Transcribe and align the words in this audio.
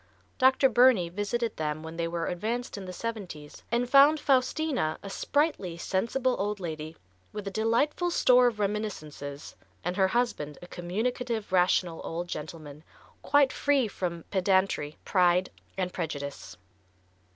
Dr. 0.39 0.67
Burney 0.67 1.09
visited 1.09 1.57
them 1.57 1.83
when 1.83 1.95
they 1.95 2.07
were 2.07 2.25
advanced 2.25 2.75
in 2.75 2.85
the 2.85 2.91
seventies 2.91 3.61
and 3.71 3.87
found 3.87 4.19
Faustina 4.19 4.97
a 5.03 5.11
sprightly, 5.11 5.77
sensible 5.77 6.35
old 6.39 6.59
lady, 6.59 6.97
with 7.31 7.47
a 7.47 7.51
delightful 7.51 8.09
store 8.09 8.47
of 8.47 8.59
reminiscences, 8.59 9.55
and 9.83 9.95
her 9.97 10.07
husband 10.07 10.57
a 10.59 10.65
communicative, 10.65 11.51
rational 11.51 12.01
old 12.03 12.27
gentleman, 12.27 12.83
quite 13.21 13.53
free 13.53 13.87
from 13.87 14.23
"pedantry, 14.31 14.97
pride 15.05 15.51
and 15.77 15.93
prejudice." 15.93 16.57